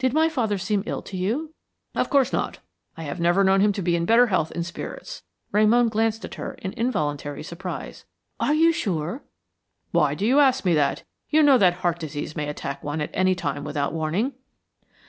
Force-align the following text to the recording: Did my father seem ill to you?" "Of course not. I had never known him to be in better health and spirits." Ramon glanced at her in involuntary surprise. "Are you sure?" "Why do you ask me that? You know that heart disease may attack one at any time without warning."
Did 0.00 0.12
my 0.12 0.28
father 0.28 0.58
seem 0.58 0.82
ill 0.84 1.00
to 1.02 1.16
you?" 1.16 1.54
"Of 1.94 2.10
course 2.10 2.32
not. 2.32 2.58
I 2.96 3.04
had 3.04 3.20
never 3.20 3.44
known 3.44 3.60
him 3.60 3.72
to 3.74 3.82
be 3.82 3.94
in 3.94 4.04
better 4.04 4.26
health 4.26 4.50
and 4.50 4.66
spirits." 4.66 5.22
Ramon 5.52 5.88
glanced 5.90 6.24
at 6.24 6.34
her 6.34 6.54
in 6.54 6.72
involuntary 6.72 7.44
surprise. 7.44 8.04
"Are 8.40 8.52
you 8.52 8.72
sure?" 8.72 9.22
"Why 9.92 10.16
do 10.16 10.26
you 10.26 10.40
ask 10.40 10.64
me 10.64 10.74
that? 10.74 11.04
You 11.28 11.44
know 11.44 11.56
that 11.56 11.74
heart 11.74 12.00
disease 12.00 12.34
may 12.34 12.48
attack 12.48 12.82
one 12.82 13.00
at 13.00 13.10
any 13.14 13.36
time 13.36 13.62
without 13.62 13.92
warning." 13.92 14.32